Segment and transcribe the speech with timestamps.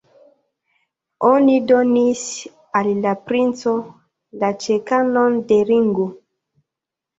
[1.31, 2.23] Oni donis
[2.81, 3.75] al la princo
[4.47, 6.11] la ĉekanon de Ringo.